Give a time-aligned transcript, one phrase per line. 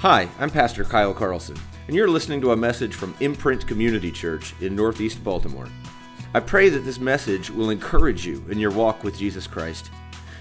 [0.00, 4.54] Hi, I'm Pastor Kyle Carlson, and you're listening to a message from Imprint Community Church
[4.60, 5.68] in Northeast Baltimore.
[6.34, 9.90] I pray that this message will encourage you in your walk with Jesus Christ.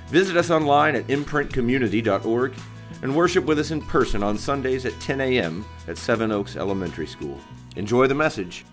[0.10, 2.54] Visit us online at imprintcommunity.org
[3.02, 5.64] and worship with us in person on Sundays at 10 a.m.
[5.88, 7.40] at Seven Oaks Elementary School.
[7.78, 8.66] Enjoy the message.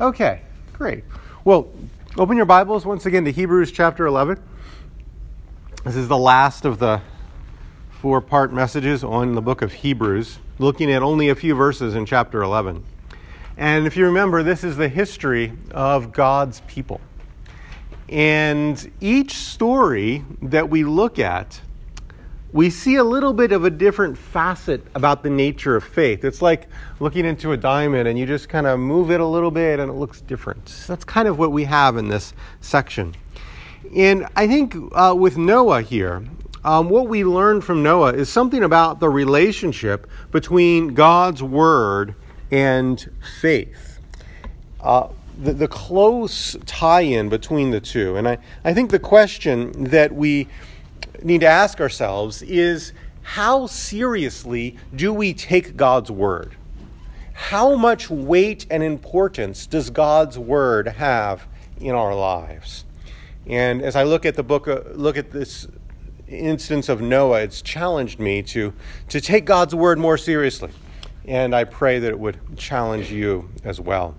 [0.00, 0.42] Okay,
[0.72, 1.02] great.
[1.44, 1.72] Well,
[2.16, 4.40] open your Bibles once again to Hebrews chapter 11.
[5.84, 7.02] This is the last of the
[8.00, 12.06] four part messages on the book of Hebrews, looking at only a few verses in
[12.06, 12.82] chapter 11.
[13.58, 16.98] And if you remember, this is the history of God's people.
[18.08, 21.60] And each story that we look at,
[22.54, 26.24] we see a little bit of a different facet about the nature of faith.
[26.24, 26.68] It's like
[27.00, 29.90] looking into a diamond and you just kind of move it a little bit and
[29.90, 30.84] it looks different.
[30.86, 32.32] That's kind of what we have in this
[32.62, 33.14] section.
[33.94, 36.24] And I think uh, with Noah here,
[36.64, 42.14] um, what we learn from Noah is something about the relationship between God's word
[42.50, 43.98] and faith.
[44.80, 45.08] Uh,
[45.38, 48.16] the, the close tie in between the two.
[48.16, 50.48] And I, I think the question that we
[51.22, 56.56] need to ask ourselves is how seriously do we take God's word?
[57.32, 61.46] How much weight and importance does God's word have
[61.80, 62.84] in our lives?
[63.46, 65.66] And as I look at the book, uh, look at this
[66.30, 68.72] instance of Noah, it's challenged me to,
[69.08, 70.70] to take God's word more seriously.
[71.26, 74.14] And I pray that it would challenge you as well.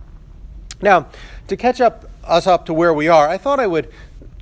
[0.82, 1.08] Now,
[1.48, 3.92] to catch up us up to where we are, I thought I would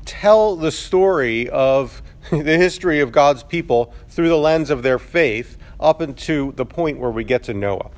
[0.05, 5.57] tell the story of the history of God's people through the lens of their faith
[5.79, 7.89] up into the point where we get to Noah.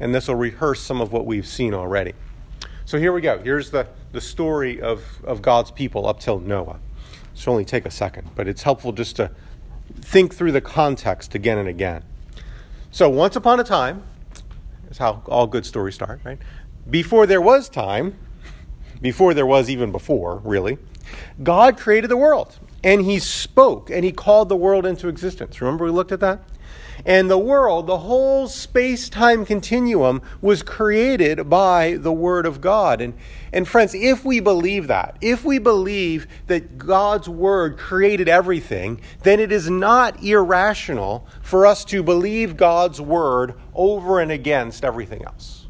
[0.00, 2.14] And this will rehearse some of what we've seen already.
[2.84, 3.38] So here we go.
[3.38, 6.78] Here's the, the story of, of God's people up till Noah.
[7.46, 9.30] Will only take a second, but it's helpful just to
[10.00, 12.02] think through the context again and again.
[12.90, 14.02] So, once upon a time,
[14.90, 16.38] is how all good stories start, right?
[16.88, 18.18] Before there was time,
[19.00, 20.78] before there was even before, really,
[21.42, 25.60] God created the world and he spoke and he called the world into existence.
[25.60, 26.42] Remember we looked at that?
[27.04, 33.00] And the world, the whole space time continuum, was created by the Word of God.
[33.00, 33.14] And,
[33.52, 39.40] and friends, if we believe that, if we believe that God's Word created everything, then
[39.40, 45.67] it is not irrational for us to believe God's Word over and against everything else.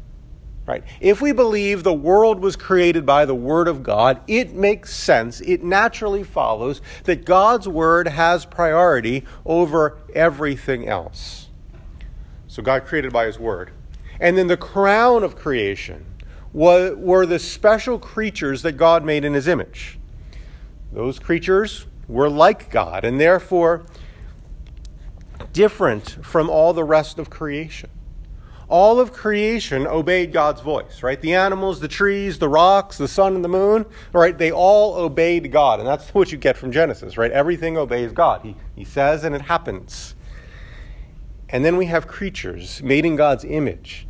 [0.69, 0.83] Right?
[1.01, 5.41] If we believe the world was created by the Word of God, it makes sense,
[5.41, 11.47] it naturally follows that God's Word has priority over everything else.
[12.47, 13.71] So God created by His Word.
[14.19, 16.05] And then the crown of creation
[16.53, 19.97] were the special creatures that God made in His image.
[20.91, 23.87] Those creatures were like God and therefore
[25.51, 27.89] different from all the rest of creation
[28.69, 31.19] all of creation obeyed God's voice, right?
[31.19, 34.37] The animals, the trees, the rocks, the sun, and the moon, right?
[34.37, 35.79] They all obeyed God.
[35.79, 37.31] And that's what you get from Genesis, right?
[37.31, 38.41] Everything obeys God.
[38.43, 40.15] He, he says and it happens.
[41.49, 44.05] And then we have creatures made in God's image.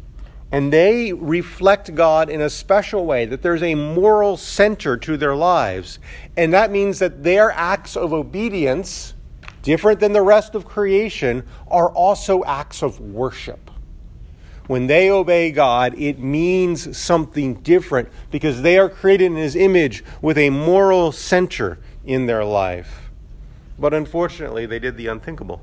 [0.51, 5.35] And they reflect God in a special way, that there's a moral center to their
[5.35, 5.99] lives.
[6.35, 9.13] And that means that their acts of obedience,
[9.61, 13.69] different than the rest of creation, are also acts of worship
[14.69, 20.03] when they obey God, it means something different because they are created in His image
[20.21, 23.09] with a moral center in their life.
[23.79, 25.61] But unfortunately, they did the unthinkable.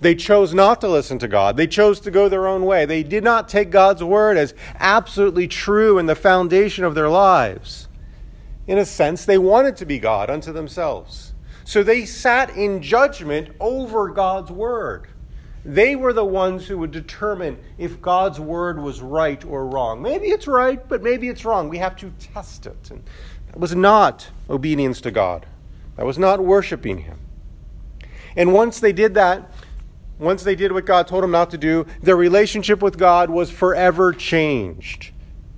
[0.00, 1.56] They chose not to listen to God.
[1.56, 2.84] They chose to go their own way.
[2.84, 7.86] They did not take God's word as absolutely true and the foundation of their lives.
[8.66, 11.32] In a sense, they wanted to be God unto themselves.
[11.62, 15.06] So they sat in judgment over God's word.
[15.64, 20.02] They were the ones who would determine if God's word was right or wrong.
[20.02, 21.68] Maybe it's right, but maybe it's wrong.
[21.68, 22.90] We have to test it.
[22.90, 23.04] And
[23.46, 25.46] that was not obedience to God,
[25.96, 27.18] that was not worshiping Him.
[28.36, 29.52] And once they did that,
[30.18, 33.50] once they did what God told them not to do, their relationship with God was
[33.50, 35.10] forever changed.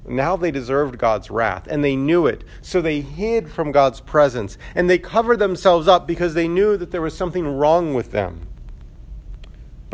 [0.07, 2.45] Now they deserved God's wrath, and they knew it.
[2.61, 6.91] So they hid from God's presence, and they covered themselves up because they knew that
[6.91, 8.47] there was something wrong with them.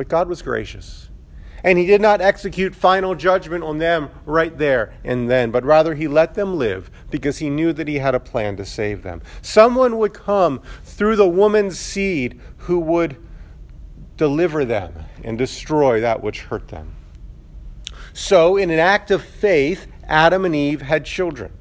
[0.00, 1.11] But God was gracious.
[1.62, 5.94] And he did not execute final judgment on them right there and then, but rather
[5.94, 9.20] he let them live because he knew that he had a plan to save them.
[9.43, 13.19] Someone would come through the woman's seed who would
[14.17, 16.94] deliver them and destroy that which hurt them.
[18.14, 21.53] So, in an act of faith, Adam and Eve had children.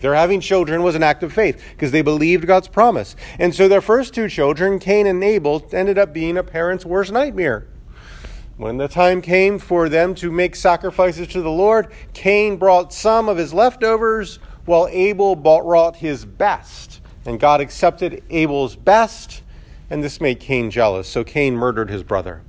[0.00, 3.14] Their having children was an act of faith because they believed God's promise.
[3.38, 7.12] And so their first two children, Cain and Abel, ended up being a parent's worst
[7.12, 7.66] nightmare.
[8.56, 13.28] When the time came for them to make sacrifices to the Lord, Cain brought some
[13.28, 17.00] of his leftovers, while Abel brought his best.
[17.26, 19.42] And God accepted Abel's best,
[19.90, 21.06] and this made Cain jealous.
[21.06, 22.40] So Cain murdered his brother.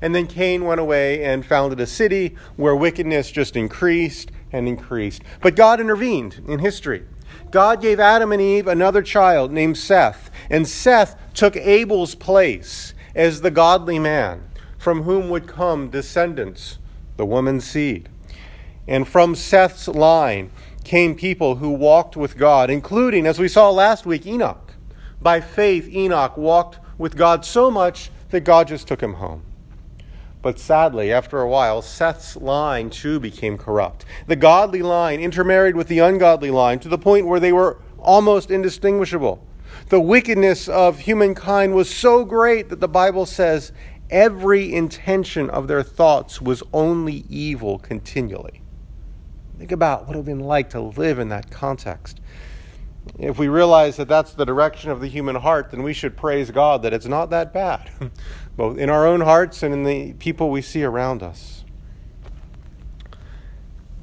[0.00, 5.22] And then Cain went away and founded a city where wickedness just increased and increased.
[5.40, 7.04] But God intervened in history.
[7.52, 13.42] God gave Adam and Eve another child named Seth, and Seth took Abel's place as
[13.42, 14.48] the godly man,
[14.82, 16.78] from whom would come descendants,
[17.16, 18.08] the woman's seed.
[18.88, 20.50] And from Seth's line
[20.82, 24.74] came people who walked with God, including, as we saw last week, Enoch.
[25.20, 29.44] By faith, Enoch walked with God so much that God just took him home.
[30.42, 34.04] But sadly, after a while, Seth's line too became corrupt.
[34.26, 38.50] The godly line intermarried with the ungodly line to the point where they were almost
[38.50, 39.46] indistinguishable.
[39.88, 43.72] The wickedness of humankind was so great that the Bible says
[44.12, 48.60] every intention of their thoughts was only evil continually.
[49.58, 52.20] Think about what it would have been like to live in that context.
[53.18, 56.52] If we realize that that's the direction of the human heart, then we should praise
[56.52, 57.90] God that it's not that bad.
[58.56, 61.64] both in our own hearts and in the people we see around us.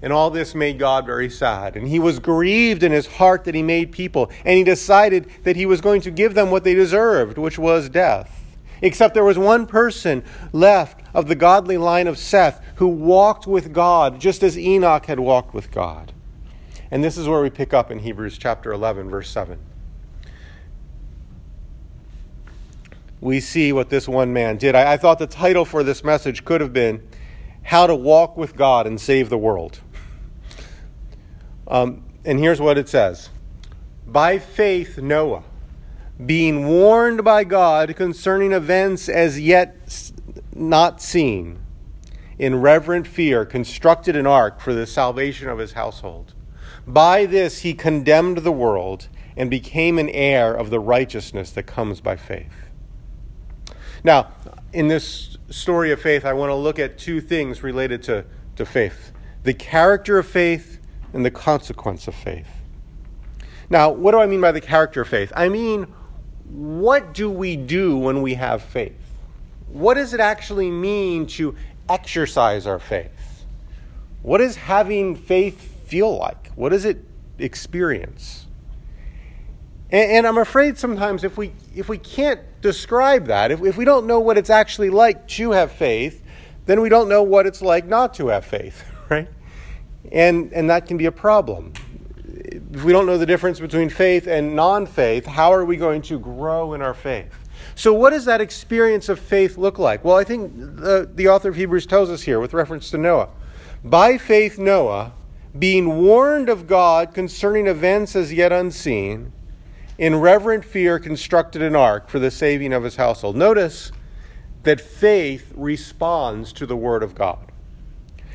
[0.01, 1.75] And all this made God very sad.
[1.75, 4.31] And he was grieved in his heart that he made people.
[4.45, 7.89] And he decided that he was going to give them what they deserved, which was
[7.89, 8.38] death.
[8.81, 13.73] Except there was one person left of the godly line of Seth who walked with
[13.73, 16.13] God just as Enoch had walked with God.
[16.91, 19.59] And this is where we pick up in Hebrews chapter 11, verse 7.
[23.21, 24.75] we see what this one man did.
[24.75, 27.05] I, I, thought the title for this message could have been
[27.63, 29.79] How to Walk with God and Save the World.
[31.67, 33.29] Um, and here's what it says
[34.07, 35.43] By faith, Noah,
[36.25, 40.11] being warned by God concerning events as yet
[40.53, 41.59] not seen,
[42.37, 46.33] in reverent fear, constructed an ark for the salvation of his household.
[46.85, 49.07] By this he condemned the world
[49.37, 52.51] and became an heir of the righteousness that comes by faith.
[54.03, 54.31] Now,
[54.73, 58.25] in this story of faith, I want to look at two things related to,
[58.55, 59.11] to faith
[59.43, 60.79] the character of faith
[61.13, 62.49] and the consequence of faith.
[63.69, 65.31] Now, what do I mean by the character of faith?
[65.35, 65.87] I mean,
[66.49, 68.95] what do we do when we have faith?
[69.67, 71.55] What does it actually mean to
[71.87, 73.45] exercise our faith?
[74.21, 76.51] What does having faith feel like?
[76.55, 77.03] What does it
[77.37, 78.47] experience?
[79.91, 83.85] And, and I'm afraid sometimes if we, if we can't describe that, if, if we
[83.85, 86.23] don't know what it's actually like to have faith,
[86.65, 89.27] then we don't know what it's like not to have faith, right?
[90.11, 91.73] And, and that can be a problem.
[92.71, 96.01] If we don't know the difference between faith and non faith, how are we going
[96.03, 97.33] to grow in our faith?
[97.75, 100.03] So, what does that experience of faith look like?
[100.03, 103.29] Well, I think the, the author of Hebrews tells us here with reference to Noah.
[103.83, 105.13] By faith, Noah,
[105.57, 109.31] being warned of God concerning events as yet unseen,
[109.97, 113.35] in reverent fear, constructed an ark for the saving of his household.
[113.35, 113.91] Notice
[114.63, 117.51] that faith responds to the word of God.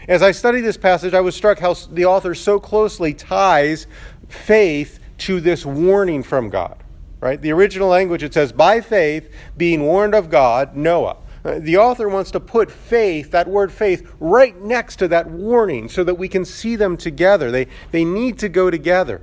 [0.09, 3.87] As I studied this passage, I was struck how the author so closely ties
[4.29, 6.77] faith to this warning from God.
[7.21, 7.41] Right?
[7.41, 11.17] The original language it says, by faith, being warned of God, Noah.
[11.43, 15.89] Uh, the author wants to put faith, that word faith, right next to that warning
[15.89, 17.51] so that we can see them together.
[17.51, 19.23] They, they need to go together.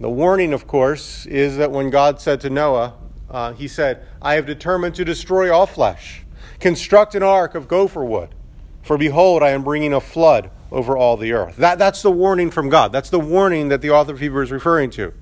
[0.00, 2.94] The warning, of course, is that when God said to Noah,
[3.30, 6.22] uh, He said, I have determined to destroy all flesh.
[6.60, 8.34] Construct an ark of gopher wood,
[8.82, 11.56] for behold, I am bringing a flood over all the earth.
[11.56, 12.92] That, that's the warning from God.
[12.92, 15.12] That's the warning that the author of Hebrews is referring to.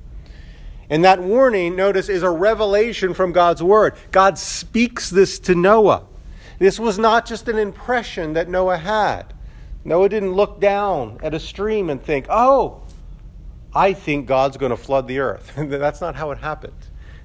[0.88, 3.94] And that warning, notice, is a revelation from God's word.
[4.12, 6.04] God speaks this to Noah.
[6.58, 9.34] This was not just an impression that Noah had.
[9.84, 12.82] Noah didn't look down at a stream and think, oh,
[13.75, 15.52] I think God's going to flood the earth.
[15.56, 16.75] That's not how it happened.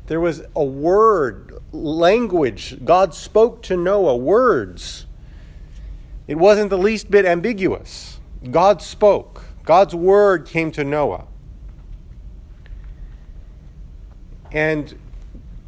[0.08, 2.84] There was a word, language.
[2.84, 5.06] God spoke to Noah, words.
[6.32, 8.22] It wasn't the least bit ambiguous.
[8.50, 9.44] God spoke.
[9.66, 11.28] God's word came to Noah.
[14.50, 14.98] And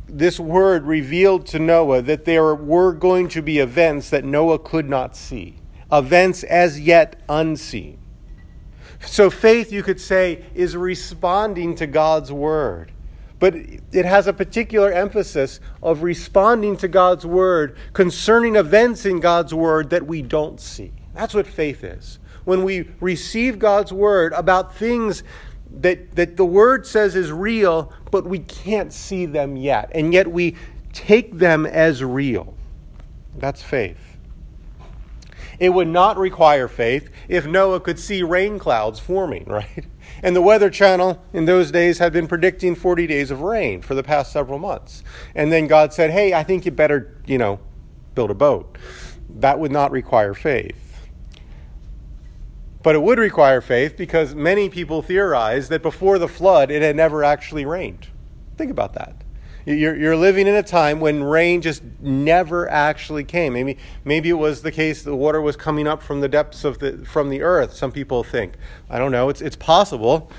[0.07, 4.87] this word revealed to Noah that there were going to be events that Noah could
[4.87, 5.57] not see,
[5.91, 7.97] events as yet unseen.
[9.01, 12.93] So faith, you could say, is responding to God's word.
[13.39, 19.53] But it has a particular emphasis of responding to God's word concerning events in God's
[19.53, 20.91] word that we don't see.
[21.13, 22.19] That's what faith is.
[22.45, 25.23] When we receive God's word about things
[25.71, 30.31] that, that the word says is real, but we can't see them yet, and yet
[30.31, 30.55] we
[30.93, 32.53] take them as real.
[33.37, 33.97] That's faith.
[35.59, 39.85] It would not require faith if Noah could see rain clouds forming, right?
[40.23, 43.93] And the Weather Channel in those days had been predicting 40 days of rain for
[43.93, 45.03] the past several months.
[45.35, 47.59] And then God said, hey, I think you better, you know,
[48.15, 48.77] build a boat.
[49.29, 50.79] That would not require faith.
[52.81, 56.95] But it would require faith because many people theorize that before the flood, it had
[56.95, 58.07] never actually rained.
[58.57, 59.22] Think about that.
[59.65, 63.53] You're, you're living in a time when rain just never actually came.
[63.53, 66.79] Maybe, maybe it was the case the water was coming up from the depths of
[66.79, 68.55] the, from the earth, some people think.
[68.89, 69.29] I don't know.
[69.29, 70.29] It's, it's possible.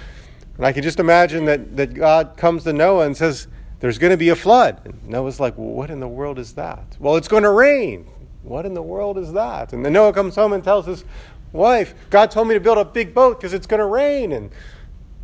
[0.56, 3.48] And I can just imagine that, that God comes to Noah and says,
[3.80, 4.80] There's going to be a flood.
[4.84, 6.96] And Noah's like, well, What in the world is that?
[7.00, 8.06] Well, it's going to rain.
[8.42, 9.72] What in the world is that?
[9.72, 11.04] And then Noah comes home and tells his
[11.52, 14.32] wife, God told me to build a big boat because it's going to rain.
[14.32, 14.50] And,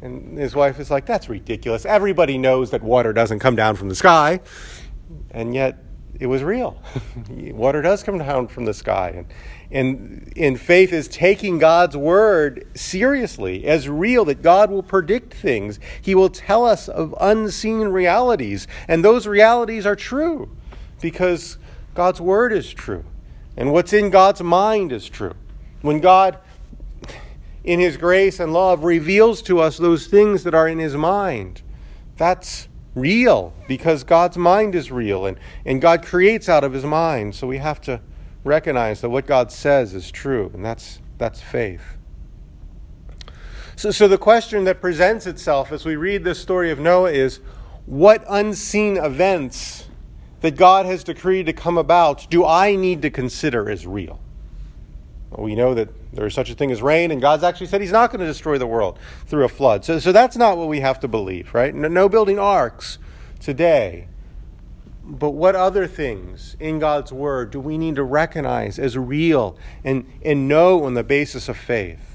[0.02, 1.84] and his wife is like, That's ridiculous.
[1.84, 4.40] Everybody knows that water doesn't come down from the sky.
[5.32, 5.82] And yet,
[6.18, 6.80] it was real.
[7.30, 9.08] water does come down from the sky.
[9.16, 9.26] And,
[9.70, 15.80] and in faith is taking God's word seriously as real, that God will predict things.
[16.00, 18.68] He will tell us of unseen realities.
[18.86, 20.54] And those realities are true
[21.00, 21.56] because
[21.94, 23.04] God's word is true.
[23.56, 25.34] And what's in God's mind is true.
[25.80, 26.38] When God,
[27.64, 31.62] in His grace and love, reveals to us those things that are in His mind,
[32.16, 37.34] that's real because God's mind is real and, and God creates out of His mind.
[37.34, 38.00] So we have to
[38.44, 41.96] recognize that what God says is true, and that's, that's faith.
[43.76, 47.40] So, so the question that presents itself as we read this story of Noah is
[47.86, 49.86] what unseen events
[50.40, 54.20] that God has decreed to come about do I need to consider as real?
[55.30, 57.80] Well, we know that there is such a thing as rain, and God's actually said
[57.80, 59.84] He's not going to destroy the world through a flood.
[59.84, 61.74] So, so that's not what we have to believe, right?
[61.74, 62.98] No, no building arks
[63.38, 64.08] today.
[65.04, 70.06] But what other things in God's Word do we need to recognize as real and,
[70.24, 72.09] and know on the basis of faith?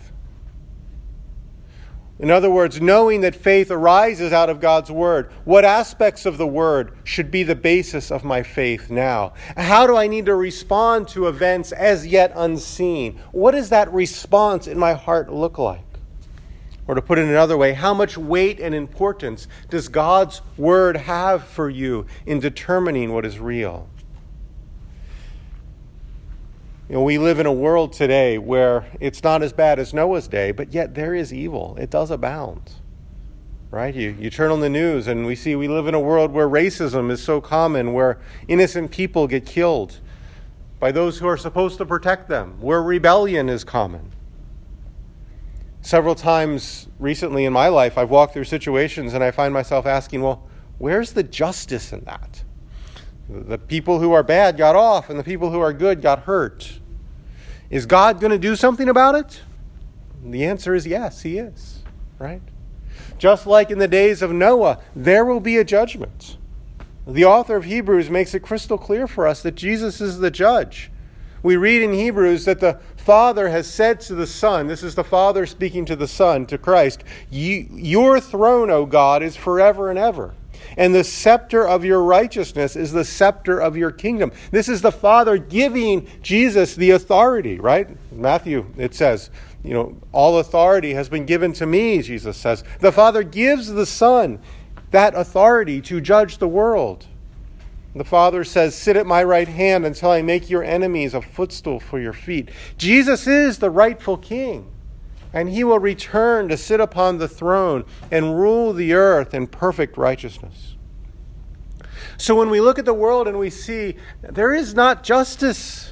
[2.17, 6.47] In other words, knowing that faith arises out of God's Word, what aspects of the
[6.47, 9.33] Word should be the basis of my faith now?
[9.57, 13.19] How do I need to respond to events as yet unseen?
[13.33, 15.81] What does that response in my heart look like?
[16.87, 21.43] Or to put it another way, how much weight and importance does God's Word have
[21.43, 23.89] for you in determining what is real?
[26.87, 30.27] You know, we live in a world today where it's not as bad as Noah's
[30.27, 31.75] day, but yet there is evil.
[31.79, 32.73] It does abound.
[33.71, 33.93] Right?
[33.95, 36.47] You, you turn on the news and we see we live in a world where
[36.47, 39.99] racism is so common, where innocent people get killed
[40.79, 44.11] by those who are supposed to protect them, where rebellion is common.
[45.81, 50.21] Several times recently in my life, I've walked through situations and I find myself asking,
[50.21, 52.43] well, where's the justice in that?
[53.29, 56.79] The people who are bad got off, and the people who are good got hurt.
[57.69, 59.41] Is God going to do something about it?
[60.23, 61.83] The answer is yes, He is,
[62.19, 62.41] right?
[63.17, 66.37] Just like in the days of Noah, there will be a judgment.
[67.07, 70.91] The author of Hebrews makes it crystal clear for us that Jesus is the judge.
[71.41, 75.03] We read in Hebrews that the Father has said to the Son, this is the
[75.03, 80.33] Father speaking to the Son, to Christ, Your throne, O God, is forever and ever
[80.77, 84.31] and the scepter of your righteousness is the scepter of your kingdom.
[84.51, 87.89] This is the Father giving Jesus the authority, right?
[88.11, 89.29] Matthew, it says,
[89.63, 92.63] you know, all authority has been given to me, Jesus says.
[92.79, 94.39] The Father gives the Son
[94.91, 97.07] that authority to judge the world.
[97.95, 101.79] The Father says, Sit at my right hand until I make your enemies a footstool
[101.79, 102.49] for your feet.
[102.77, 104.69] Jesus is the rightful king
[105.35, 109.97] and he will return to sit upon the throne and rule the earth in perfect
[109.97, 110.75] righteousness.
[112.17, 115.91] So when we look at the world and we see there is not justice,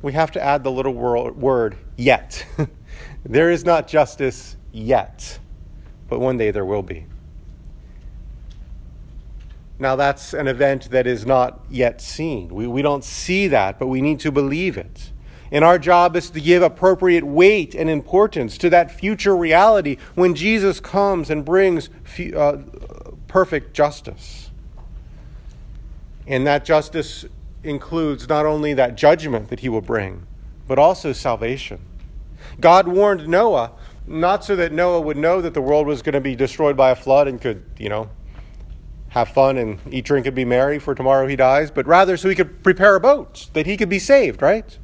[0.00, 2.46] we have to add the little word yet.
[3.24, 5.40] there is not justice yet,
[6.08, 7.06] but one day there will be.
[9.78, 12.54] Now, that's an event that is not yet seen.
[12.54, 15.10] We, we don't see that, but we need to believe it.
[15.56, 20.34] And our job is to give appropriate weight and importance to that future reality when
[20.34, 21.88] Jesus comes and brings
[22.36, 22.58] uh,
[23.26, 24.50] perfect justice.
[26.26, 27.24] And that justice
[27.64, 30.26] includes not only that judgment that he will bring,
[30.68, 31.80] but also salvation.
[32.60, 33.72] God warned Noah
[34.06, 36.90] not so that Noah would know that the world was going to be destroyed by
[36.90, 38.10] a flood and could, you know,
[39.08, 42.28] have fun and eat, drink, and be merry for tomorrow he dies, but rather so
[42.28, 44.76] he could prepare a boat, that he could be saved, right?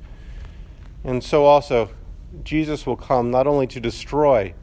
[1.05, 1.91] And so also,
[2.45, 4.55] Jesus will come not only to destroy,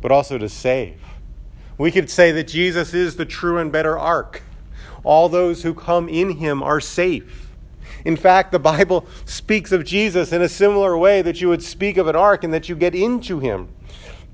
[0.00, 1.00] but also to save.
[1.78, 4.42] We could say that Jesus is the true and better ark.
[5.02, 7.50] All those who come in him are safe.
[8.04, 11.96] In fact, the Bible speaks of Jesus in a similar way that you would speak
[11.96, 13.68] of an ark and that you get into him.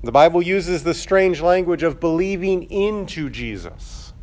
[0.03, 4.13] The Bible uses the strange language of believing into Jesus.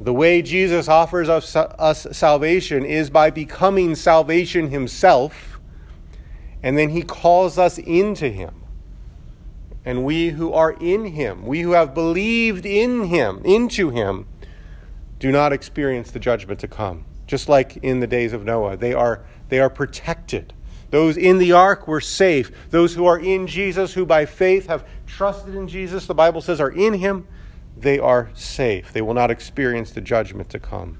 [0.00, 5.49] The way Jesus offers us, salvation is by becoming salvation himself,
[6.62, 8.54] and then he calls us into him.
[9.84, 14.26] And we who are in him, we who have believed in him, into him,
[15.18, 17.04] do not experience the judgment to come.
[17.26, 20.52] Just like in the days of Noah, they are, they are protected.
[20.90, 22.50] Those in the ark were safe.
[22.70, 26.60] Those who are in Jesus, who by faith have trusted in Jesus, the Bible says,
[26.60, 27.26] are in him,
[27.76, 28.92] they are safe.
[28.92, 30.98] They will not experience the judgment to come.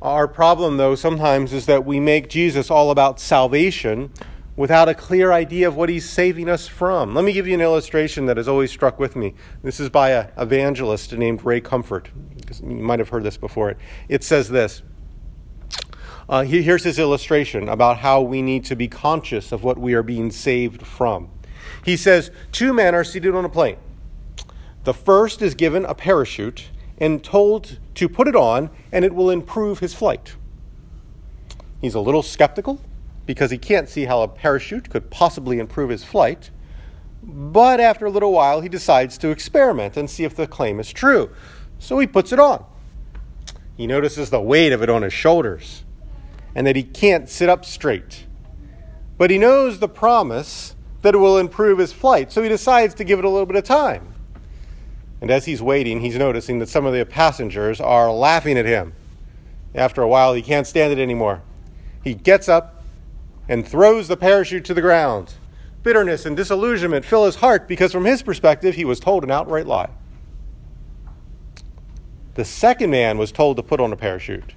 [0.00, 4.12] Our problem, though, sometimes is that we make Jesus all about salvation
[4.54, 7.14] without a clear idea of what he's saving us from.
[7.14, 9.34] Let me give you an illustration that has always struck with me.
[9.62, 12.10] This is by an evangelist named Ray Comfort.
[12.62, 13.76] You might have heard this before.
[14.08, 14.82] It says this.
[16.28, 20.02] Uh, here's his illustration about how we need to be conscious of what we are
[20.02, 21.30] being saved from.
[21.84, 23.78] He says, Two men are seated on a plane.
[24.84, 29.28] The first is given a parachute and told to put it on, and it will
[29.28, 30.36] improve his flight.
[31.80, 32.80] He's a little skeptical
[33.26, 36.50] because he can't see how a parachute could possibly improve his flight.
[37.22, 40.92] But after a little while, he decides to experiment and see if the claim is
[40.92, 41.30] true.
[41.80, 42.64] So he puts it on.
[43.76, 45.84] He notices the weight of it on his shoulders
[46.54, 48.26] and that he can't sit up straight.
[49.16, 53.04] But he knows the promise that it will improve his flight, so he decides to
[53.04, 54.14] give it a little bit of time.
[55.20, 58.94] And as he's waiting, he's noticing that some of the passengers are laughing at him.
[59.74, 61.42] After a while, he can't stand it anymore.
[62.02, 62.78] He gets up,
[63.48, 65.34] and throws the parachute to the ground.
[65.82, 69.66] Bitterness and disillusionment fill his heart because, from his perspective, he was told an outright
[69.66, 69.90] lie.
[72.34, 74.52] The second man was told to put on a parachute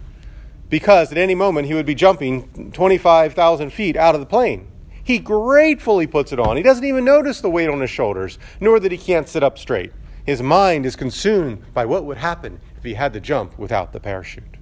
[0.70, 4.68] because at any moment he would be jumping 25,000 feet out of the plane.
[5.04, 6.58] He gratefully puts it on.
[6.58, 9.58] He doesn't even notice the weight on his shoulders, nor that he can't sit up
[9.58, 9.92] straight.
[10.26, 14.00] His mind is consumed by what would happen if he had to jump without the
[14.00, 14.58] parachute.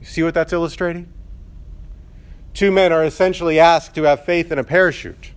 [0.00, 1.12] You see what that's illustrating?
[2.52, 5.32] Two men are essentially asked to have faith in a parachute.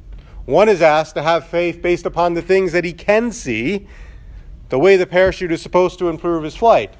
[0.45, 3.88] One is asked to have faith based upon the things that he can see,
[4.69, 6.93] the way the parachute is supposed to improve his flight.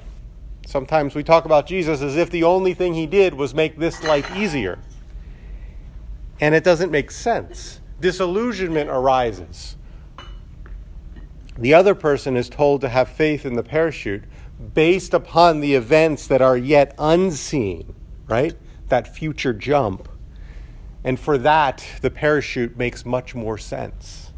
[0.66, 4.02] Sometimes we talk about Jesus as if the only thing he did was make this
[4.04, 4.78] life easier.
[6.40, 7.80] And it doesn't make sense.
[8.00, 9.76] Disillusionment arises.
[11.58, 14.24] The other person is told to have faith in the parachute
[14.74, 17.94] based upon the events that are yet unseen,
[18.26, 18.56] right?
[18.88, 20.08] that future jump.
[21.04, 24.32] And for that, the parachute makes much more sense.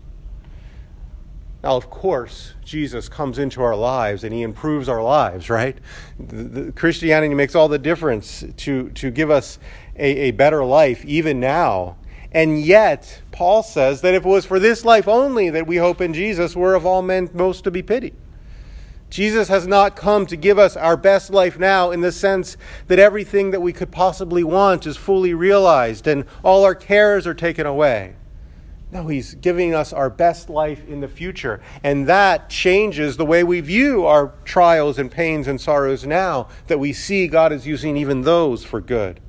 [1.63, 5.77] Now, of course, Jesus comes into our lives and he improves our lives, right?
[6.19, 9.59] The, the Christianity makes all the difference to, to give us
[9.97, 11.97] a, a better life, even now.
[12.33, 16.01] And yet, Paul says that if it was for this life only that we hope
[16.01, 18.15] in Jesus, we're of all men most to be pitied.
[19.11, 23.01] Jesus has not come to give us our best life now in the sense that
[23.01, 27.67] everything that we could possibly want is fully realized and all our cares are taken
[27.67, 28.15] away.
[28.93, 31.61] No, he's giving us our best life in the future.
[31.83, 36.81] And that changes the way we view our trials and pains and sorrows now, that
[36.81, 39.21] we see God is using even those for good.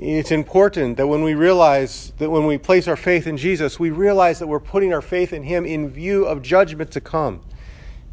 [0.00, 3.90] It's important that when we realize that when we place our faith in Jesus, we
[3.90, 7.42] realize that we're putting our faith in Him in view of judgment to come.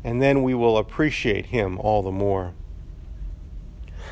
[0.04, 2.54] And then we will appreciate Him all the more.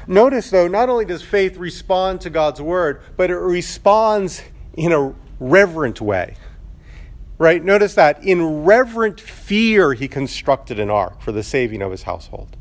[0.08, 4.42] Notice, though, not only does faith respond to God's word, but it responds
[4.76, 6.36] in a reverent way.
[7.38, 7.62] Right?
[7.62, 8.24] Notice that.
[8.24, 12.56] In reverent fear, He constructed an ark for the saving of His household.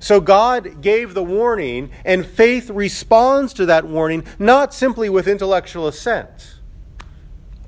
[0.00, 5.86] So God gave the warning, and faith responds to that warning not simply with intellectual
[5.86, 6.56] assent,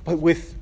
[0.03, 0.57] but with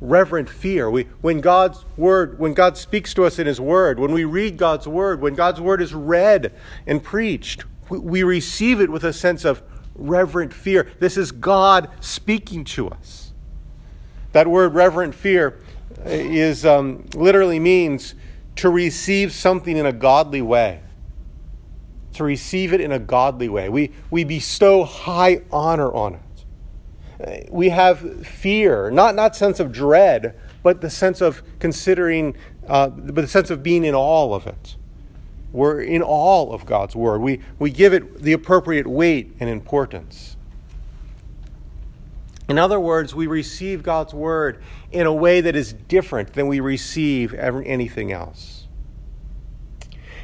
[0.00, 0.88] reverent fear.
[0.88, 4.56] We, when God's word, when God speaks to us in His word, when we read
[4.56, 6.52] God's word, when God's word is read
[6.86, 9.60] and preached, we, receive it with a sense of
[9.96, 10.88] reverent fear.
[11.00, 13.32] This is God speaking to us.
[14.32, 15.58] That word reverent fear
[16.04, 18.14] is um, literally means
[18.56, 20.82] to receive something in a godly way
[22.18, 23.68] to receive it in a godly way.
[23.68, 27.48] We, we bestow high honor on it.
[27.50, 32.36] We have fear, not, not sense of dread, but the sense of considering,
[32.68, 34.76] uh, but the sense of being in all of it.
[35.52, 37.20] We're in all of God's word.
[37.22, 40.36] We, we give it the appropriate weight and importance.
[42.48, 46.60] In other words, we receive God's word in a way that is different than we
[46.60, 48.67] receive anything else.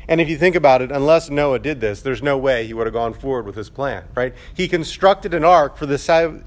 [0.09, 2.87] And if you think about it, unless Noah did this, there's no way he would
[2.87, 4.35] have gone forward with his plan, right?
[4.55, 5.99] He constructed an ark for the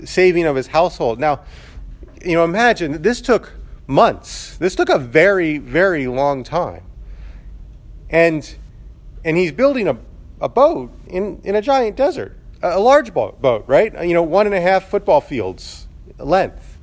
[0.05, 1.19] saving of his household.
[1.19, 1.41] Now,
[2.23, 3.53] you know, imagine this took
[3.87, 4.57] months.
[4.57, 6.83] This took a very, very long time.
[8.09, 8.55] And
[9.25, 9.97] and he's building a,
[10.39, 13.93] a boat in, in a giant desert, a, a large boat, boat, right?
[14.05, 16.77] You know, one and a half football fields length.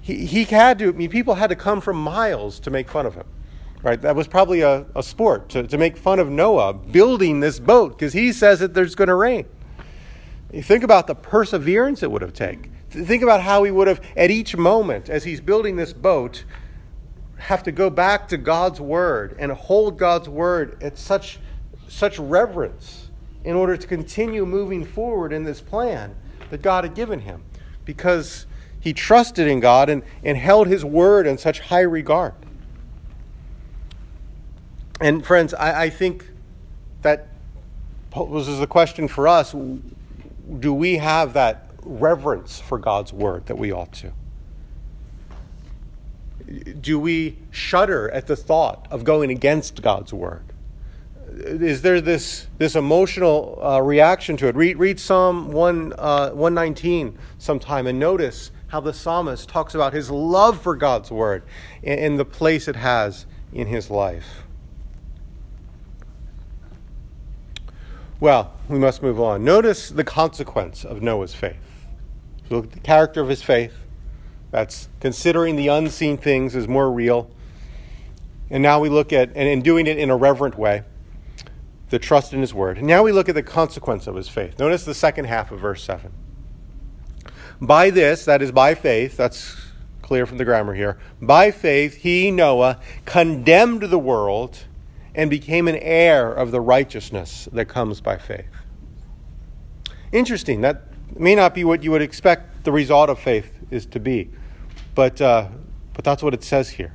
[0.00, 3.06] He, he had to, I mean, people had to come from miles to make fun
[3.06, 3.26] of him
[3.84, 4.00] right?
[4.00, 7.90] That was probably a, a sport to, to make fun of Noah building this boat
[7.90, 9.46] because he says that there's going to rain.
[10.52, 12.72] You think about the perseverance it would have taken.
[12.88, 16.44] Think about how he would have, at each moment, as he's building this boat,
[17.36, 21.38] have to go back to God's word and hold God's word at such,
[21.88, 23.10] such reverence
[23.42, 26.14] in order to continue moving forward in this plan
[26.50, 27.44] that God had given him
[27.84, 28.46] because
[28.80, 32.34] he trusted in God and, and held his word in such high regard.
[35.00, 36.28] And friends, I, I think
[37.02, 37.28] that
[38.10, 39.54] poses the question for us
[40.60, 44.12] do we have that reverence for God's word that we ought to?
[46.80, 50.44] Do we shudder at the thought of going against God's word?
[51.32, 54.54] Is there this, this emotional uh, reaction to it?
[54.54, 60.10] Read, read Psalm 1, uh, 119 sometime and notice how the psalmist talks about his
[60.10, 61.42] love for God's word
[61.82, 64.43] and, and the place it has in his life.
[68.20, 69.44] Well, we must move on.
[69.44, 71.56] Notice the consequence of Noah's faith.
[72.48, 73.74] So look at the character of his faith.
[74.50, 77.30] That's considering the unseen things as more real.
[78.50, 80.84] And now we look at, and in doing it in a reverent way,
[81.90, 82.78] the trust in his word.
[82.78, 84.58] And now we look at the consequence of his faith.
[84.58, 86.12] Notice the second half of verse 7.
[87.60, 89.56] By this, that is by faith, that's
[90.02, 94.64] clear from the grammar here, by faith he, Noah, condemned the world
[95.14, 98.46] and became an heir of the righteousness that comes by faith.
[100.12, 100.60] Interesting.
[100.62, 100.82] That
[101.16, 104.30] may not be what you would expect the result of faith is to be,
[104.94, 105.48] but, uh,
[105.92, 106.94] but that's what it says here.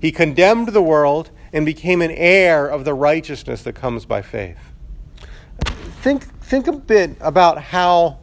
[0.00, 4.58] He condemned the world and became an heir of the righteousness that comes by faith.
[6.00, 8.18] Think, think a bit about how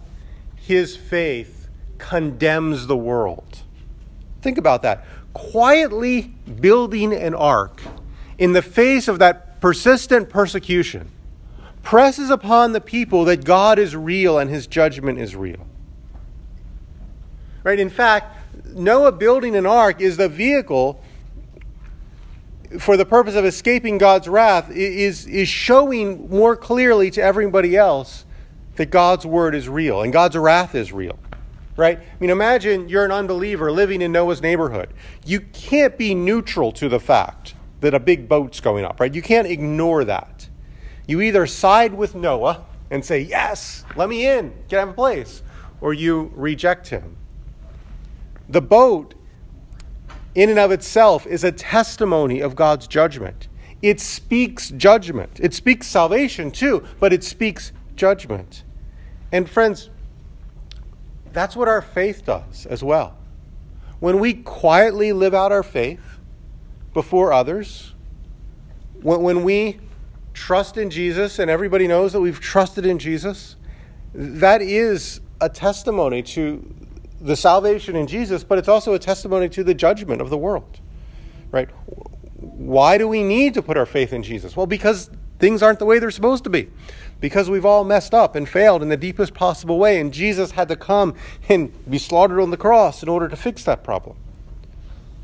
[0.55, 3.59] his faith condemns the world.
[4.41, 5.05] Think about that.
[5.33, 7.81] Quietly building an ark
[8.39, 11.11] in the face of that persistent persecution,
[11.83, 15.67] presses upon the people that God is real and his judgment is real.
[17.63, 17.79] Right?
[17.79, 18.37] In fact,
[18.73, 21.03] Noah building an ark is the vehicle
[22.79, 28.25] for the purpose of escaping God's wrath is, is showing more clearly to everybody else
[28.75, 31.19] that God's word is real and God's wrath is real.
[31.75, 31.97] Right?
[31.97, 34.89] I mean, imagine you're an unbeliever living in Noah's neighborhood.
[35.25, 39.13] You can't be neutral to the fact that a big boat's going up, right?
[39.13, 40.49] You can't ignore that.
[41.07, 44.93] You either side with Noah and say, Yes, let me in, can I have a
[44.93, 45.41] place,
[45.81, 47.15] or you reject him.
[48.47, 49.13] The boat,
[50.35, 53.47] in and of itself, is a testimony of God's judgment.
[53.81, 55.39] It speaks judgment.
[55.39, 58.63] It speaks salvation too, but it speaks judgment.
[59.31, 59.89] And friends,
[61.31, 63.15] that's what our faith does as well.
[63.99, 65.99] When we quietly live out our faith,
[66.93, 67.93] before others.
[69.01, 69.79] When, when we
[70.33, 73.55] trust in Jesus, and everybody knows that we've trusted in Jesus,
[74.13, 76.75] that is a testimony to
[77.21, 80.79] the salvation in Jesus, but it's also a testimony to the judgment of the world.
[81.51, 81.69] Right?
[82.39, 84.55] Why do we need to put our faith in Jesus?
[84.55, 86.69] Well, because things aren't the way they're supposed to be.
[87.19, 90.67] Because we've all messed up and failed in the deepest possible way, and Jesus had
[90.69, 91.15] to come
[91.49, 94.15] and be slaughtered on the cross in order to fix that problem.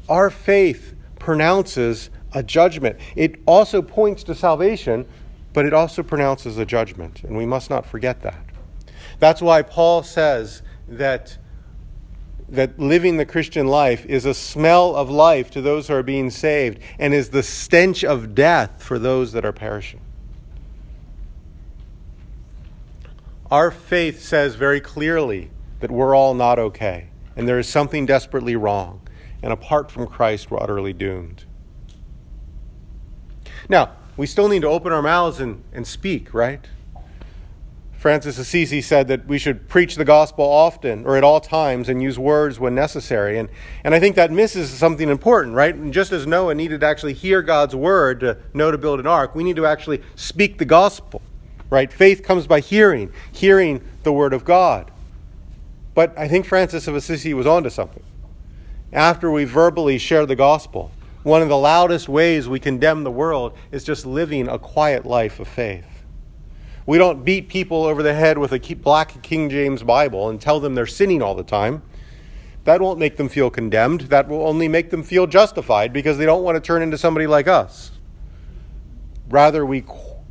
[0.09, 0.94] Our faith
[1.25, 2.99] pronounces a judgment.
[3.15, 5.07] It also points to salvation,
[5.53, 8.45] but it also pronounces a judgment, and we must not forget that.
[9.17, 11.39] That's why Paul says that
[12.47, 16.29] that living the Christian life is a smell of life to those who are being
[16.29, 20.01] saved and is the stench of death for those that are perishing.
[23.49, 28.55] Our faith says very clearly that we're all not okay and there is something desperately
[28.55, 29.01] wrong
[29.45, 31.45] and apart from Christ, we're utterly doomed.
[33.69, 36.65] Now, we still need to open our mouths and, and speak, right?
[37.93, 42.01] Francis Assisi said that we should preach the gospel often or at all times and
[42.01, 43.37] use words when necessary.
[43.37, 43.49] And,
[43.83, 45.75] and I think that misses something important, right?
[45.75, 49.05] And just as Noah needed to actually hear God's word to know to build an
[49.05, 51.21] ark, we need to actually speak the gospel,
[51.69, 51.93] right?
[51.93, 54.89] Faith comes by hearing, hearing the word of God.
[55.93, 58.01] But I think Francis of Assisi was onto something.
[58.93, 60.91] After we verbally share the gospel,
[61.23, 65.39] one of the loudest ways we condemn the world is just living a quiet life
[65.39, 66.03] of faith.
[66.85, 70.59] We don't beat people over the head with a black King James Bible and tell
[70.59, 71.81] them they're sinning all the time.
[72.65, 74.01] That won't make them feel condemned.
[74.01, 77.25] That will only make them feel justified because they don't want to turn into somebody
[77.25, 77.91] like us.
[79.29, 79.83] Rather, we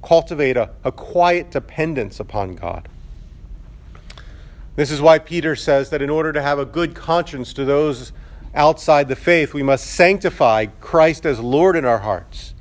[0.03, 2.88] cultivate a, a quiet dependence upon God.
[4.77, 8.12] This is why Peter says that in order to have a good conscience to those
[8.55, 12.55] outside the faith, we must sanctify Christ as Lord in our hearts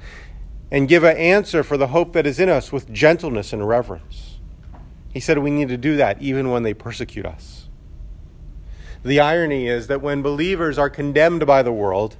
[0.71, 4.39] and give an answer for the hope that is in us with gentleness and reverence.
[5.13, 7.67] He said we need to do that even when they persecute us.
[9.03, 12.15] The irony is that when believers are condemned by the world,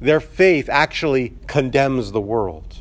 [0.00, 2.78] their faith actually condemns the world.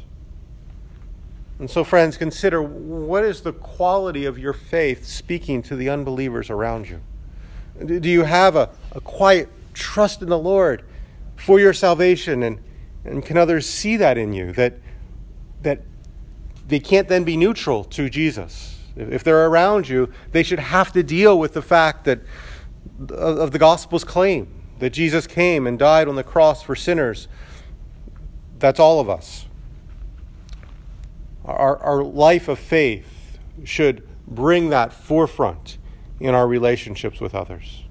[1.57, 6.49] And so, friends, consider what is the quality of your faith speaking to the unbelievers
[6.49, 7.01] around you?
[7.83, 10.83] Do you have a, a quiet trust in the Lord
[11.35, 12.41] for your salvation?
[12.41, 12.59] And,
[13.03, 14.51] and can others see that in you?
[14.53, 14.73] That,
[15.61, 15.81] that
[16.67, 18.79] they can't then be neutral to Jesus.
[18.95, 22.21] If they're around you, they should have to deal with the fact that
[23.09, 24.47] of the gospel's claim
[24.79, 27.27] that Jesus came and died on the cross for sinners.
[28.59, 29.45] That's all of us.
[31.43, 35.77] Our, our life of faith should bring that forefront
[36.19, 37.84] in our relationships with others.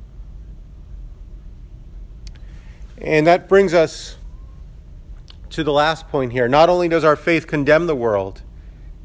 [2.99, 4.17] And that brings us
[5.51, 6.49] to the last point here.
[6.49, 8.43] Not only does our faith condemn the world,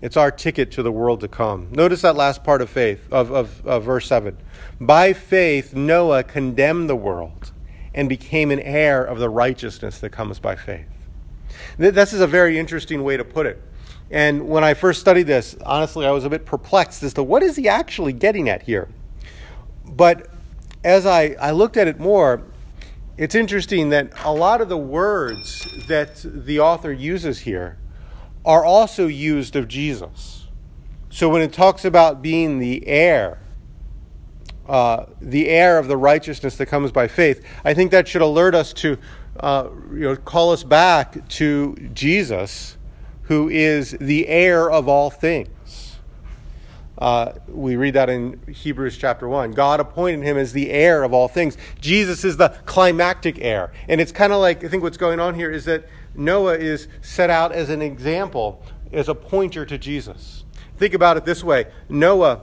[0.02, 1.69] it's our ticket to the world to come.
[1.71, 4.38] Notice that last part of faith, of, of, of verse 7.
[4.80, 7.52] By faith, Noah condemned the world
[7.93, 10.88] and became an heir of the righteousness that comes by faith.
[11.78, 13.62] This is a very interesting way to put it.
[14.12, 17.43] And when I first studied this, honestly, I was a bit perplexed as to what
[17.43, 18.88] is he actually getting at here.
[19.86, 20.30] But
[20.84, 22.43] as I, I looked at it more,
[23.19, 27.77] it's interesting that a lot of the words that the author uses here
[28.45, 30.47] are also used of Jesus.
[31.10, 33.41] So when it talks about being the heir,
[34.69, 38.55] uh, the heir of the righteousness that comes by faith, I think that should alert
[38.55, 38.97] us to,
[39.41, 42.77] uh, you know, call us back to Jesus
[43.23, 45.49] who is the heir of all things.
[47.00, 49.52] Uh, we read that in Hebrews chapter 1.
[49.52, 51.58] God appointed him as the heir of all things.
[51.80, 53.72] Jesus is the climactic heir.
[53.88, 56.90] And it's kind of like, I think what's going on here is that Noah is
[57.02, 60.44] set out as an example, as a pointer to Jesus.
[60.78, 62.42] Think about it this way Noah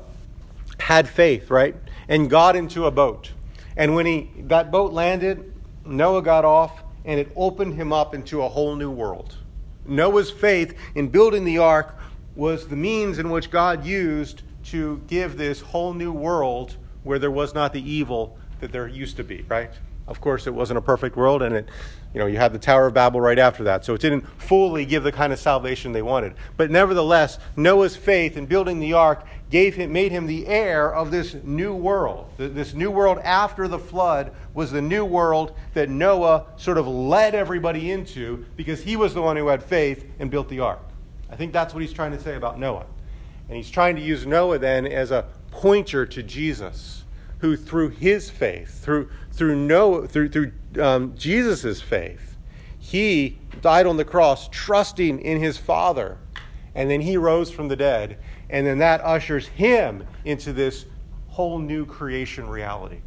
[0.79, 1.77] had faith, right?
[2.09, 3.33] And got into a boat.
[3.77, 5.53] And when he, that boat landed,
[5.85, 9.37] Noah got off, and it opened him up into a whole new world.
[9.85, 11.95] Noah's faith in building the ark
[12.35, 17.31] was the means in which God used to give this whole new world where there
[17.31, 19.71] was not the evil that there used to be, right?
[20.09, 21.69] Of course, it wasn't a perfect world, and it,
[22.15, 24.85] you know, you had the Tower of Babel right after that, so it didn't fully
[24.85, 26.35] give the kind of salvation they wanted.
[26.57, 31.11] But nevertheless, Noah's faith in building the ark gave him, made him the heir of
[31.11, 32.31] this new world.
[32.37, 37.35] This new world after the flood was the new world that Noah sort of led
[37.35, 40.81] everybody into because he was the one who had faith and built the ark.
[41.31, 42.87] I think that's what he's trying to say about Noah.
[43.49, 47.05] And he's trying to use Noah then as a pointer to Jesus,
[47.39, 52.37] who through his faith, through through Noah, through through um, Jesus' faith,
[52.79, 56.19] he died on the cross, trusting in his Father,
[56.75, 58.19] and then he rose from the dead,
[58.51, 60.87] and then that ushers him into this
[61.29, 63.01] whole new creation reality.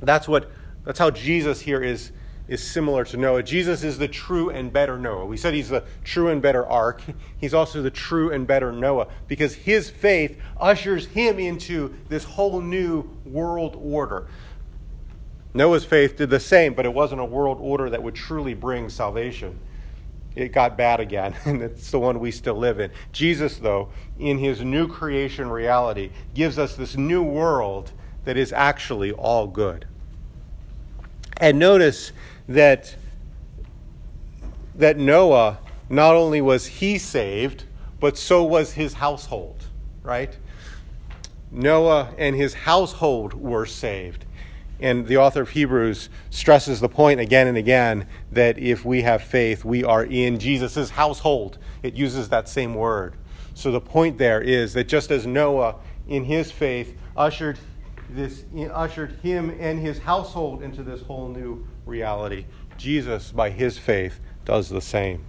[0.00, 0.50] That's what
[0.84, 2.12] that's how Jesus here is
[2.52, 3.42] is similar to Noah.
[3.42, 5.24] Jesus is the true and better Noah.
[5.24, 7.00] We said he's the true and better ark.
[7.38, 12.60] He's also the true and better Noah because his faith ushers him into this whole
[12.60, 14.26] new world order.
[15.54, 18.90] Noah's faith did the same, but it wasn't a world order that would truly bring
[18.90, 19.58] salvation.
[20.36, 22.90] It got bad again, and it's the one we still live in.
[23.12, 23.88] Jesus, though,
[24.18, 27.92] in his new creation reality, gives us this new world
[28.26, 29.86] that is actually all good.
[31.38, 32.12] And notice
[32.48, 32.96] that,
[34.74, 37.64] that Noah, not only was he saved,
[38.00, 39.64] but so was his household,
[40.02, 40.36] right?
[41.50, 44.24] Noah and his household were saved.
[44.80, 49.22] And the author of Hebrews stresses the point again and again that if we have
[49.22, 51.58] faith, we are in Jesus' household.
[51.84, 53.14] It uses that same word.
[53.54, 55.76] So the point there is that just as Noah,
[56.08, 57.58] in his faith, ushered,
[58.14, 62.46] this, ushered him and his household into this whole new reality,
[62.76, 65.24] Jesus, by his faith, does the same.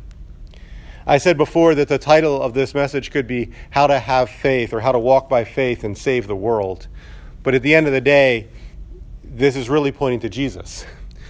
[1.06, 4.74] I said before that the title of this message could be How to Have Faith
[4.74, 6.88] or How to Walk by Faith and Save the World.
[7.44, 8.48] But at the end of the day,
[9.24, 10.86] this is really pointing to Jesus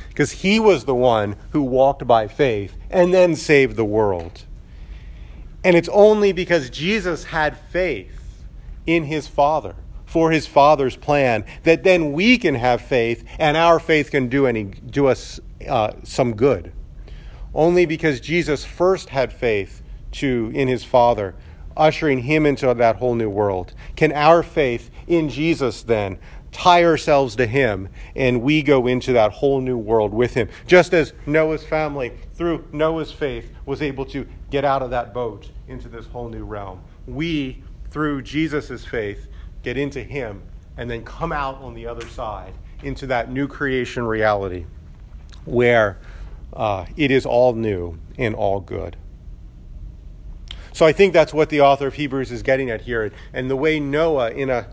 [0.10, 4.44] because he was the one who walked by faith and then saved the world.
[5.63, 8.44] And it's only because Jesus had faith
[8.86, 9.76] in his Father
[10.13, 14.45] for his Father's plan that then we can have faith and our faith can do,
[14.45, 16.71] any, do us uh, some good.
[17.52, 21.34] Only because Jesus first had faith to, in his Father,
[21.76, 26.19] ushering him into that whole new world, can our faith in Jesus then
[26.52, 30.47] tie ourselves to him and we go into that whole new world with him.
[30.67, 35.49] Just as Noah's family, through Noah's faith, was able to get out of that boat
[35.67, 36.84] into this whole new realm.
[37.08, 39.28] We, through Jesus' faith,
[39.63, 40.43] get into him
[40.78, 44.65] and then come out on the other side into that new creation reality
[45.45, 45.97] where
[46.54, 48.95] uh, it is all new and all good.
[50.73, 53.12] So I think that's what the author of Hebrews is getting at here.
[53.32, 54.67] And the way Noah, in a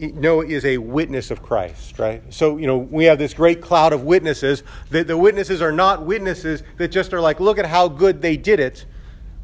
[0.00, 2.22] Noah is a witness of Christ, right?
[2.32, 4.64] So, you know, we have this great cloud of witnesses.
[4.90, 8.36] The, the witnesses are not witnesses that just are like, look at how good they
[8.36, 8.84] did it.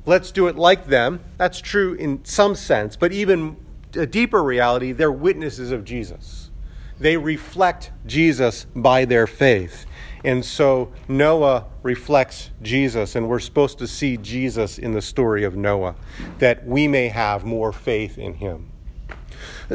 [0.04, 1.20] Let's do it like them.
[1.36, 2.96] That's true in some sense.
[2.96, 3.56] But even
[3.94, 6.50] a deeper reality, they're witnesses of Jesus.
[6.98, 9.86] They reflect Jesus by their faith.
[10.24, 15.56] And so Noah reflects Jesus, and we're supposed to see Jesus in the story of
[15.56, 15.94] Noah,
[16.38, 18.72] that we may have more faith in him.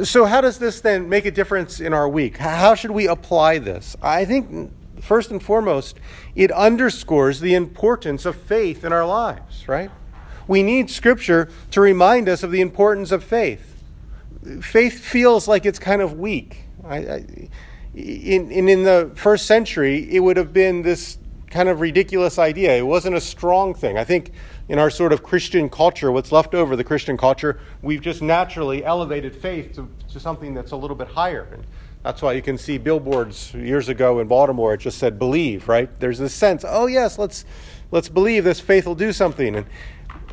[0.03, 2.37] So, how does this then make a difference in our week?
[2.37, 3.95] How should we apply this?
[4.01, 5.99] I think, first and foremost,
[6.35, 9.91] it underscores the importance of faith in our lives, right?
[10.47, 13.72] We need Scripture to remind us of the importance of faith.
[14.61, 16.65] Faith feels like it's kind of weak.
[16.85, 17.25] I, I,
[17.95, 21.17] in, in, the first century, it would have been this
[21.49, 22.75] kind of ridiculous idea.
[22.75, 23.97] It wasn't a strong thing.
[23.97, 24.31] I think
[24.67, 28.83] in our sort of Christian culture, what's left over the Christian culture, we've just naturally
[28.83, 31.47] elevated faith to, to something that's a little bit higher.
[31.51, 31.63] And
[32.01, 34.73] that's why you can see billboards years ago in Baltimore.
[34.73, 35.89] It just said "believe." Right?
[35.99, 37.45] There's this sense, oh yes, let's
[37.91, 39.55] let's believe this faith will do something.
[39.55, 39.65] And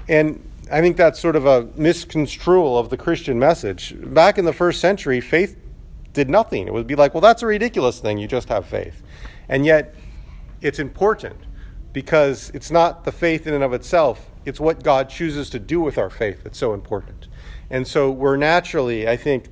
[0.08, 3.94] and I think that's sort of a misconstrual of the Christian message.
[3.98, 5.56] Back in the first century, faith
[6.12, 6.66] did nothing.
[6.66, 8.18] It would be like, well, that's a ridiculous thing.
[8.18, 9.02] You just have faith,
[9.48, 9.94] and yet
[10.60, 11.36] it's important
[11.92, 15.80] because it's not the faith in and of itself, it's what God chooses to do
[15.80, 17.28] with our faith that's so important.
[17.68, 19.46] And so we're naturally, I think,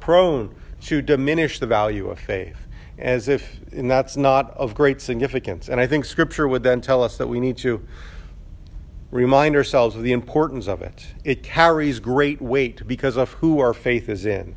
[0.00, 2.56] prone to diminish the value of faith
[2.98, 5.68] as if, and that's not of great significance.
[5.68, 7.86] And I think Scripture would then tell us that we need to
[9.12, 11.08] remind ourselves of the importance of it.
[11.22, 14.56] It carries great weight because of who our faith is in.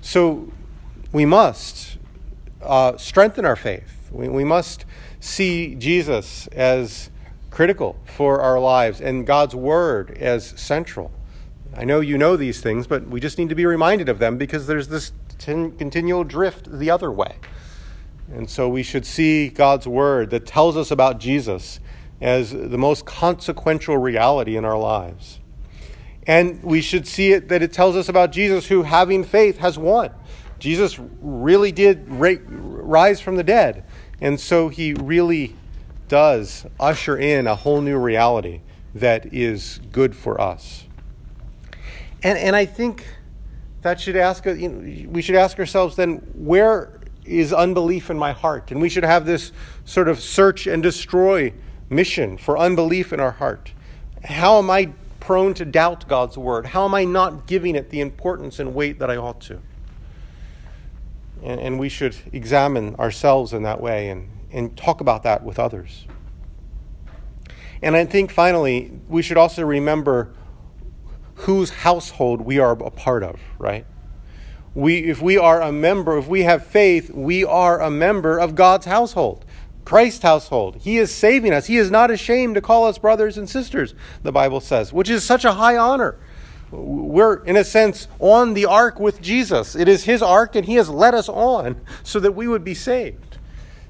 [0.00, 0.50] So
[1.12, 1.98] we must
[2.62, 4.08] uh, strengthen our faith.
[4.10, 4.86] We, we must
[5.20, 7.10] see Jesus as
[7.50, 11.12] critical for our lives and God's Word as central.
[11.76, 14.38] I know you know these things, but we just need to be reminded of them
[14.38, 17.36] because there's this ten- continual drift the other way.
[18.32, 21.78] And so we should see God's Word that tells us about Jesus
[22.22, 25.40] as the most consequential reality in our lives.
[26.24, 29.76] And we should see it that it tells us about Jesus who, having faith, has
[29.76, 30.12] won.
[30.60, 33.84] Jesus really did rise from the dead.
[34.20, 35.56] And so he really
[36.06, 38.60] does usher in a whole new reality
[38.94, 40.84] that is good for us.
[42.22, 43.04] And, and I think
[43.80, 48.30] that should ask, you know, we should ask ourselves then, where is unbelief in my
[48.30, 48.70] heart?
[48.70, 49.50] And we should have this
[49.84, 51.52] sort of search and destroy
[51.92, 53.72] mission for unbelief in our heart.
[54.24, 56.66] How am I prone to doubt God's word?
[56.66, 59.60] How am I not giving it the importance and weight that I ought to?
[61.42, 65.58] And, and we should examine ourselves in that way and, and talk about that with
[65.58, 66.06] others.
[67.82, 70.32] And I think finally, we should also remember
[71.34, 73.84] whose household we are a part of, right?
[74.74, 78.54] We, if we are a member, if we have faith, we are a member of
[78.54, 79.44] God's household,
[79.84, 80.76] Christ's household.
[80.76, 81.66] He is saving us.
[81.66, 85.24] He is not ashamed to call us brothers and sisters, the Bible says, which is
[85.24, 86.18] such a high honor
[86.72, 89.76] we're, in a sense, on the ark with Jesus.
[89.76, 92.74] It is his ark, and he has led us on so that we would be
[92.74, 93.36] saved.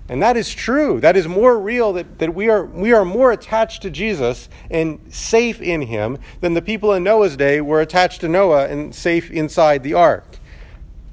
[0.09, 1.01] And that is true.
[1.01, 5.01] That is more real that, that we, are, we are more attached to Jesus and
[5.09, 9.31] safe in him than the people in Noah's day were attached to Noah and safe
[9.31, 10.32] inside the ark.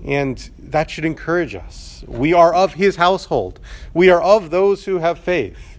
[0.03, 2.03] And that should encourage us.
[2.07, 3.59] We are of his household,
[3.93, 5.77] we are of those who have faith.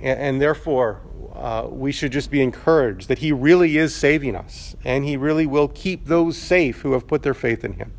[0.00, 1.00] And, and therefore,
[1.34, 5.46] uh, we should just be encouraged that He really is saving us, and He really
[5.46, 7.92] will keep those safe who have put their faith in Him.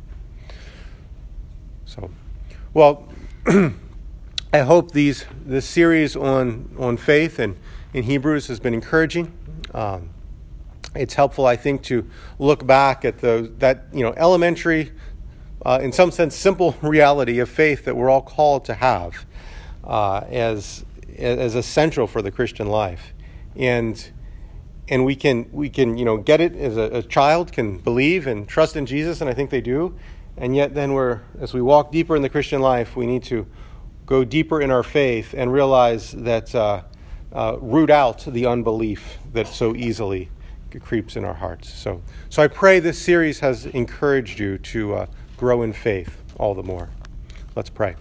[1.84, 2.10] So,
[2.72, 3.08] well,
[3.46, 7.56] I hope these this series on on faith and
[7.92, 9.32] in Hebrews has been encouraging.
[9.72, 10.10] Um,
[10.94, 14.92] it's helpful, I think, to look back at the that you know elementary
[15.64, 19.24] uh, in some sense, simple reality of faith that we're all called to have
[19.84, 20.84] uh, as,
[21.18, 23.14] as essential for the Christian life.
[23.56, 24.10] And,
[24.88, 28.26] and we, can, we can, you know, get it as a, a child can believe
[28.26, 29.96] and trust in Jesus, and I think they do.
[30.36, 33.46] And yet, then we're, as we walk deeper in the Christian life, we need to
[34.04, 36.82] go deeper in our faith and realize that uh,
[37.32, 40.28] uh, root out the unbelief that so easily
[40.80, 41.72] creeps in our hearts.
[41.72, 45.06] So, so I pray this series has encouraged you to uh,
[45.36, 46.90] grow in faith all the more.
[47.56, 47.96] Let's pray.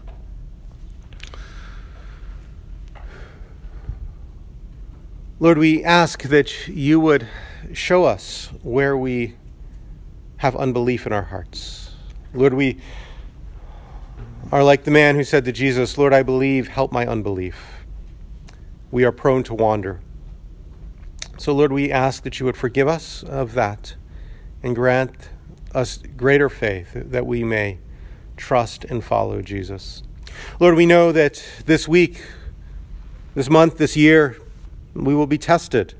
[5.39, 7.27] Lord, we ask that you would
[7.73, 9.35] show us where we
[10.37, 11.91] have unbelief in our hearts.
[12.33, 12.79] Lord, we
[14.51, 17.85] are like the man who said to Jesus, Lord, I believe, help my unbelief.
[18.91, 19.99] We are prone to wander.
[21.43, 23.95] So, Lord, we ask that you would forgive us of that
[24.63, 25.27] and grant
[25.75, 27.79] us greater faith that we may
[28.37, 30.03] trust and follow Jesus.
[30.61, 32.23] Lord, we know that this week,
[33.35, 34.37] this month, this year,
[34.93, 35.95] we will be tested.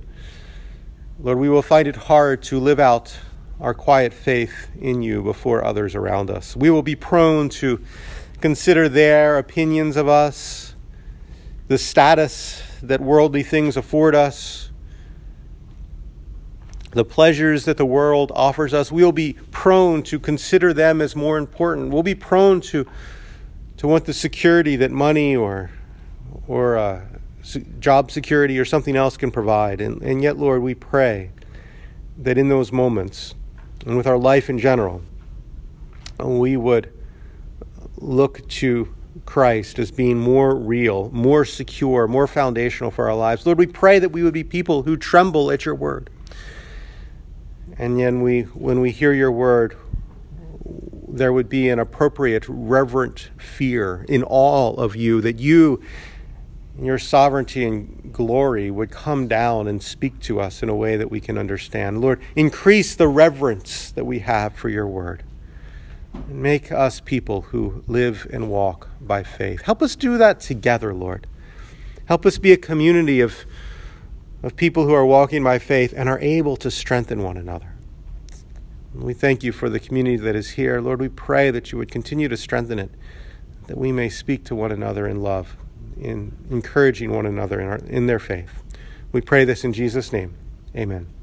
[1.19, 3.13] Lord, we will find it hard to live out
[3.59, 6.55] our quiet faith in you before others around us.
[6.55, 7.83] We will be prone to
[8.39, 10.73] consider their opinions of us,
[11.67, 14.69] the status that worldly things afford us,
[16.93, 21.37] the pleasures that the world offers us, we'll be prone to consider them as more
[21.37, 21.91] important.
[21.91, 22.87] We'll be prone to,
[23.77, 25.71] to want the security that money or,
[26.47, 27.01] or uh,
[27.79, 29.81] job security or something else can provide.
[29.81, 31.31] And, and yet, Lord, we pray
[32.17, 33.33] that in those moments
[33.85, 35.01] and with our life in general,
[36.19, 36.93] we would
[37.97, 38.93] look to
[39.25, 43.45] Christ as being more real, more secure, more foundational for our lives.
[43.45, 46.11] Lord, we pray that we would be people who tremble at your word
[47.77, 49.77] and then we, when we hear your word,
[51.07, 55.81] there would be an appropriate, reverent fear in all of you that you,
[56.79, 61.11] your sovereignty and glory, would come down and speak to us in a way that
[61.11, 62.01] we can understand.
[62.01, 65.23] Lord, increase the reverence that we have for your word.
[66.27, 69.63] Make us people who live and walk by faith.
[69.63, 71.27] Help us do that together, Lord.
[72.05, 73.45] Help us be a community of
[74.43, 77.73] of people who are walking by faith and are able to strengthen one another.
[78.93, 80.79] We thank you for the community that is here.
[80.79, 82.91] Lord, we pray that you would continue to strengthen it,
[83.67, 85.55] that we may speak to one another in love,
[85.97, 88.61] in encouraging one another in, our, in their faith.
[89.11, 90.35] We pray this in Jesus' name.
[90.75, 91.22] Amen.